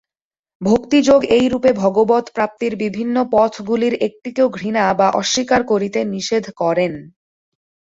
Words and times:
ভক্তিযোগ 0.61 1.19
এইরূপে 1.37 1.71
ভগবৎপ্রাপ্তির 1.81 2.73
বিভিন্ন 2.83 3.15
পথগুলির 3.33 3.93
একটিকেও 4.07 4.47
ঘৃণা 4.51 4.83
বা 4.99 5.07
অস্বীকার 5.13 5.61
করিতে 5.63 5.99
নিষেধ 6.13 6.45
করেন। 6.61 6.93